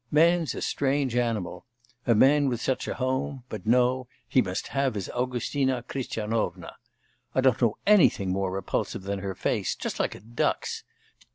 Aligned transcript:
Man's 0.09 0.55
a 0.55 0.63
strange 0.63 1.15
animal. 1.15 1.67
A 2.07 2.15
man 2.15 2.49
with 2.49 2.59
such 2.59 2.87
a 2.87 2.95
home; 2.95 3.43
but 3.49 3.67
no, 3.67 4.07
he 4.27 4.41
must 4.41 4.69
have 4.69 4.95
his 4.95 5.11
Augustina 5.11 5.83
Christianovna! 5.87 6.73
I 7.35 7.41
don't 7.41 7.61
know 7.61 7.77
anything 7.85 8.31
more 8.31 8.49
repulsive 8.51 9.03
than 9.03 9.19
her 9.19 9.35
face, 9.35 9.75
just 9.75 9.99
like 9.99 10.15
a 10.15 10.19
duck's! 10.19 10.83